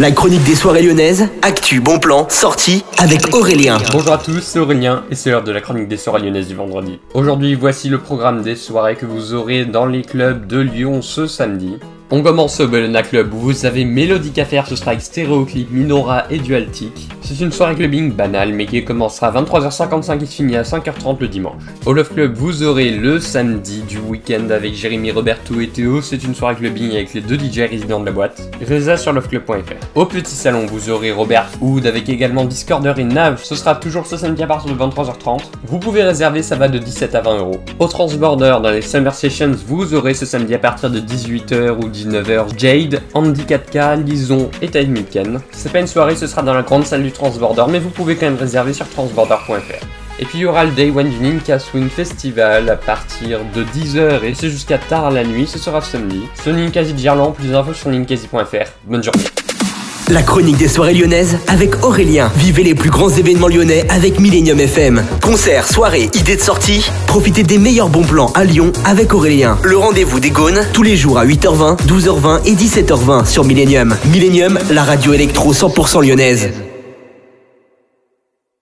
[0.00, 3.76] La chronique des soirées lyonnaises, actu, bon plan, sortie avec Aurélien.
[3.92, 6.54] Bonjour à tous, c'est Aurélien et c'est l'heure de la chronique des soirées lyonnaises du
[6.54, 6.98] vendredi.
[7.12, 11.26] Aujourd'hui, voici le programme des soirées que vous aurez dans les clubs de Lyon ce
[11.26, 11.76] samedi.
[12.10, 15.70] On commence au Bellona Club où vous avez Mélodique à faire, ce sera avec Stéréoclip,
[15.70, 17.10] Minora et Dualtic.
[17.32, 21.20] C'est une soirée clubbing banale mais qui commencera à 23h55 et se finit à 5h30
[21.20, 21.62] le dimanche.
[21.86, 26.02] Au Love Club, vous aurez le samedi du week-end avec Jérémy, Roberto et Théo.
[26.02, 28.50] C'est une soirée clubbing avec les deux DJ résidents de la boîte.
[28.68, 29.54] Reza sur loveclub.fr.
[29.94, 33.40] Au Petit Salon, vous aurez Robert Hood avec également Discorder et Nav.
[33.44, 35.38] Ce sera toujours ce samedi à partir de 23h30.
[35.68, 37.60] Vous pouvez réserver, ça va de 17 à 20 euros.
[37.78, 41.88] Au Transborder, dans les Summer Sessions, vous aurez ce samedi à partir de 18h ou
[41.88, 45.38] 19h Jade, Andy 4K, Lison et Tide Milken.
[45.52, 48.16] C'est pas une soirée, ce sera dans la grande salle du Transborder, mais vous pouvez
[48.16, 49.84] quand même réserver sur transborder.fr.
[50.18, 53.62] Et puis il y aura le Day One du Ninka Swing Festival à partir de
[53.62, 56.22] 10h et c'est jusqu'à tard la nuit, ce sera samedi.
[56.32, 58.70] C'est Ninkasi de Gerland, plus d'infos sur ninkasi.fr.
[58.86, 59.24] Bonne journée.
[60.08, 62.32] La chronique des soirées lyonnaises avec Aurélien.
[62.36, 65.04] Vivez les plus grands événements lyonnais avec Millennium FM.
[65.22, 66.90] Concerts, soirées, idées de sortie.
[67.06, 69.58] Profitez des meilleurs bons plans à Lyon avec Aurélien.
[69.62, 73.94] Le rendez-vous des Gaunes tous les jours à 8h20, 12h20 et 17h20 sur Millennium.
[74.06, 76.50] Millennium, la radio électro 100% lyonnaise.